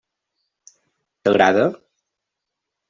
T'agrada? 1.27 1.69